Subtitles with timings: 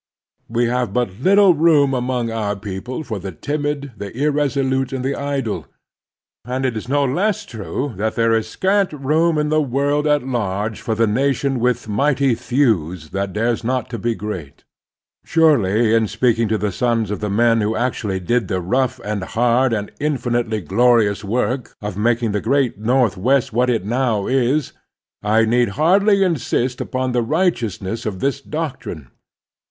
[0.49, 5.13] We have but little room among our people for the timid, the irresolute, and the
[5.13, 5.67] idle;
[6.43, 10.25] and it is no less true that there is scant room in the world at
[10.27, 14.63] large for the nation with mighty thews that dares not to be great.
[15.23, 19.23] Surely in speaking to the sons of the men who actually did the rough and
[19.23, 24.73] hard and infinitely glorious work of making the great Northwest what it now is,
[25.21, 29.09] I need hardly insist upon the righteous ness of this doctrine.